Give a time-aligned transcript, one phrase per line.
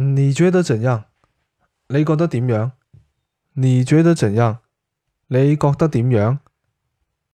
[0.00, 1.06] 你觉得怎样？
[1.88, 2.70] 你觉得点样？
[3.54, 4.60] 你觉得怎样？
[5.26, 6.38] 你觉得点样？